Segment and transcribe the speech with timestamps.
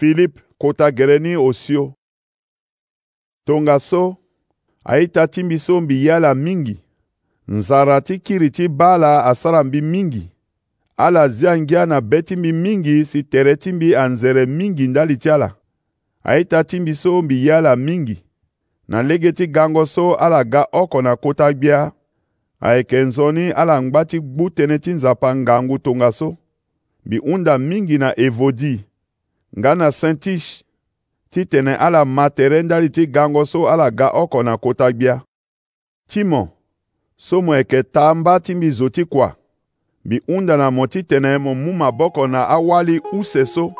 [0.00, 1.92] Filip kota gɛrɛ ni o sio.
[3.46, 4.02] Tongaso,
[4.84, 6.76] aita ti mbi so mbi yala mingi,
[7.56, 10.22] nzara ti kiri ti baa la asara mbi mingi,
[10.96, 15.16] ala zia ngia na be ti mbi mingi si tere ti mbi anzere mingi ndali
[15.18, 15.48] ti ala.
[16.24, 18.24] Aita ti mbi so mbi ye ala mingi,
[18.88, 21.92] na lege ti gango so ala ga oko na kota gbia,
[22.60, 26.36] ayeke nzoni ala ngba ti gbu tënë ti nzapa ngangu tongaso,
[27.06, 28.80] mbi hunda mingi na evodi
[29.58, 30.64] nga na saintish
[31.30, 35.20] ti tene ala ma tere ndali ti gango so ala ga oko na kota gbia
[36.10, 36.48] ti mo
[37.16, 39.34] so mo yeke taa mba ti mbi zo ti kua
[40.04, 43.74] mbi hunda na mo titene mo mu maboko na awali use so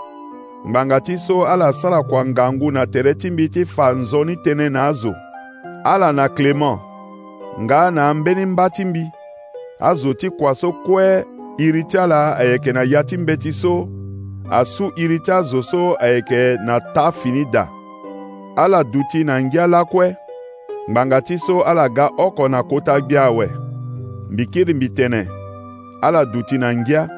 [0.69, 4.69] ngbanga ti so ala sara kua ngangu na tere ti mbi ti fa nzoni tënë
[4.71, 5.15] na azo
[5.85, 6.79] ala na clément
[7.63, 9.07] nga na ambeni mba ti mbi
[9.79, 11.25] azo ti kua so kue
[11.59, 14.00] iri ti ala ayeke na ya ti mbe ti so
[14.51, 17.69] asu irita zo so ayeke na ta fini da
[18.57, 20.17] ala duti na ngia lakue
[20.91, 23.49] ngbanga ti so ala ga oko na kota gbia awe
[24.31, 25.29] mbi kiri mbi tene
[26.03, 27.09] ala duti na ngia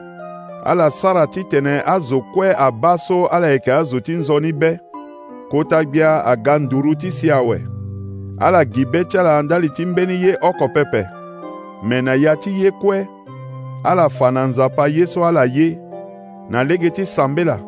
[0.64, 4.78] ala sara ti tene azo kue aba so ala yeke azo ti nzoni be
[5.50, 7.62] kota gbia aga nduru ti si awe
[8.38, 11.02] ala gi be ti ala andali ti mbeni ye oko pepe
[11.88, 13.06] me na ya ti ye kue
[13.84, 15.81] ala fa na nzapa ye so ala ye
[16.50, 17.58] na lege ti sambela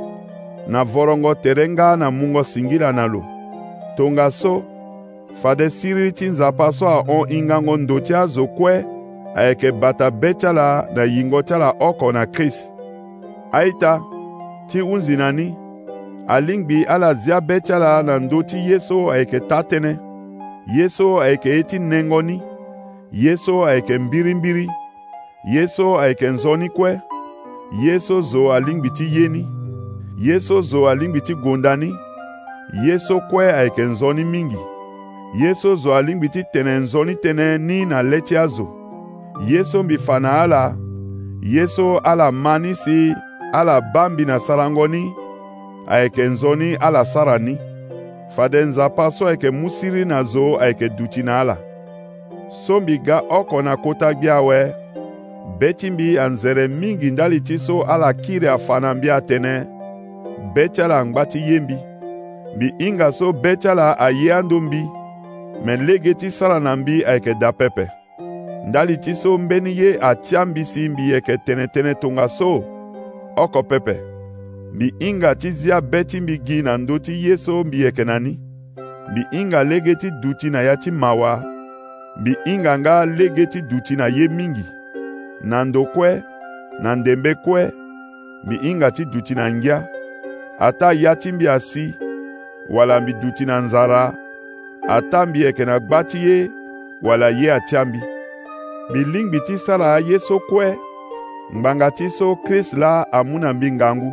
[0.69, 3.23] na vorongo tere nga na mungo singila na lo
[3.97, 4.63] tongaso
[5.43, 8.85] fade siriri ti nzapa so ahon hingango ndo ti azo kue
[9.35, 12.71] ayeke bata be ti ala na yingo ti ala oko na krist
[13.53, 14.01] aita
[14.69, 15.55] ti hunzi na ni
[16.29, 19.93] alingbi ala zia be ti ala na ndö ti ye so ayeke ta tënë
[20.77, 22.43] ye so ayeke ye ti nengo ni
[23.13, 24.69] ye so ayeke mbirimbiri
[25.53, 26.99] ye so ayeke nzoni kue
[27.81, 29.49] ye so zo a lingbi ti yeni
[30.17, 31.91] ye so zo a lingbi ti gonda ni
[32.87, 34.57] ye so kue ayeke nzoni mingi
[35.35, 38.67] ye so zo alingbi ti tene nzoni tënë ni na le ti azo
[39.47, 40.77] ye so mbi fa na ala
[41.43, 43.15] ye so ala ma ni si
[43.53, 45.13] ala ba mbi na sarango ni
[45.89, 47.59] ayeke nzoni ala sara ni
[48.37, 51.57] fade nzapa so ayeke mu siri na zo ayeke duti na ala
[52.65, 54.84] so mbi ga oko na kota gbi awe
[55.61, 59.53] bɛɛ ti mbi anzɛrɛ mingi ndali ti so ala kiri afana mbi atɛnɛ
[60.55, 61.77] bɛɛ tyala angba ti ye mbi
[62.57, 64.81] mbi hinga so bɛɛ tyala aye ando mbi
[65.65, 67.85] mɛ lege ti sara na mbi ayeke da pepe
[68.69, 72.65] ndali ti so mbeni ye atia mbi si mbi yeke tënëtënë tongaso
[73.37, 73.95] oko pepe
[74.75, 78.05] mbi hinga ti zia be ti mbi gi na ndö ti ye so mbi yeke
[78.07, 78.39] na ni
[79.13, 81.33] mbi hinga lege ti duti na ya ti mawa
[82.21, 84.65] mbi hinga nga lege ti duti na ye mingi
[85.45, 86.23] na ndokue
[86.81, 87.73] na ndembe kue
[88.45, 89.87] mbi hinga ti duti na ngya
[90.59, 91.95] ata ya ti mbi asi
[92.71, 94.13] wala mbi duti na nzara
[94.89, 96.51] ata mbi yeke na gbâ ti ye
[97.03, 98.01] wala ye atia mbi
[98.91, 100.79] mbi lingbi ti sara ye so kue
[101.57, 104.13] ngbanga ti so krist la amû na mbi ngangu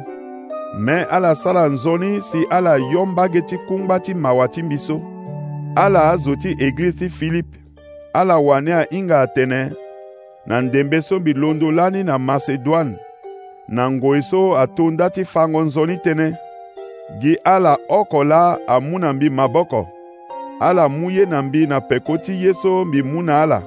[0.79, 5.01] me ala sara nzoni si ala yo mbage ti kungba ti mawa ti mbi so
[5.75, 7.57] ala azo ti eglize ti filipe
[8.13, 9.71] ala wani ahinga atene
[10.45, 12.95] na ndembe so mbilondo lani na masedwane
[13.67, 16.29] na ngoi so atonda ti fango nzoni tënë
[17.21, 19.87] gi ala oko la amu na mbi maboko
[20.59, 23.59] ala mu ye na mbi na peko ti ye so mbi mu na ala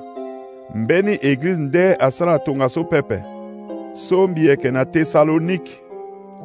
[0.74, 3.18] mbeni eglize nde asara tongaso pepe
[4.06, 5.80] so mbi yeke na tesalonike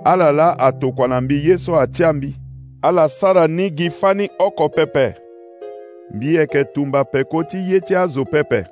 [0.03, 2.35] ala la atokua na mbi ye so atia mbi
[2.81, 5.13] ala sara ni gi fâ ni oko pepe
[6.13, 8.65] mbi yeke tumba peko ti ye ti azo pepe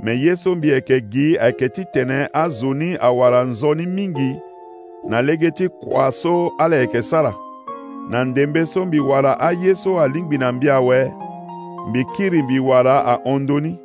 [0.00, 4.36] me ye so yeke gi ayeke ti tene azo ni awara nzoni mingi
[5.08, 7.34] na lege ti kua so ala yeke sara
[8.10, 11.12] na ndembe so mbi wara aye so alingbi na mbi awe
[11.88, 13.78] mbi kiri mbi wara ahondoni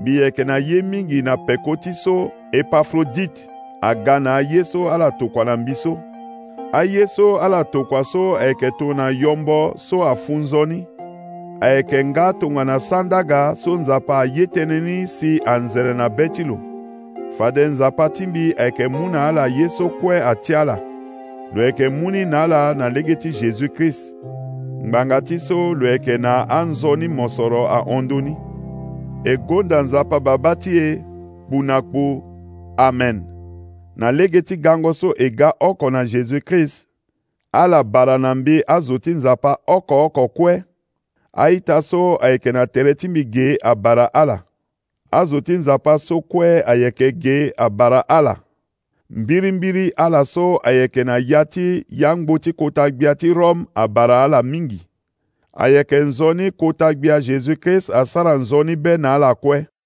[0.00, 3.48] mbi yeke na ye mingi na peko ti so epafrodite
[3.80, 5.98] aga na aye so ala tokua na mbi so
[6.72, 10.86] aye so ala tokua so ayeke to na yombo so afunzoni
[11.60, 16.58] ayeke nga tongana sandaga so nzapa ayeteneni si anzere na be ti lo
[17.38, 20.78] fade nzapa ti mbi ayeke mu na ala ye so kue ati ala
[21.54, 24.14] lo yeke mu ni na ala na lege ti jésus-christ
[24.86, 28.36] ngbanga ti so lo yeke na anzoni mosoro ahondoni
[29.24, 31.02] e gonda nzapa babâ ti e
[31.48, 32.22] kpu na kpu
[32.76, 33.24] amen
[33.96, 36.86] na lege ti gango so e ga oko na jésus-christ
[37.52, 40.62] ala bara na mbi azo ti nzapa oko oko kue
[41.38, 44.42] aita so ayeke na tere ti mbi ge abara ala
[45.10, 48.36] azo ti nzapa so kue ayeke ge abara ala
[49.10, 54.42] mbirimbiri ala so ayeke na ya ti yangbu ti kota gbia ti rome abara ala
[54.42, 54.86] mingi
[55.52, 59.77] ayeke nzoni kota gbia jésus-christ asara nzoni be na ala kue